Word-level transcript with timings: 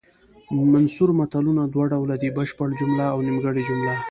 منثور 0.73 1.09
متلونه 1.19 1.63
دوه 1.73 1.85
ډوله 1.91 2.15
دي 2.21 2.29
بشپړه 2.37 2.73
جمله 2.79 3.05
او 3.13 3.19
نیمګړې 3.27 3.61
جمله 3.69 3.93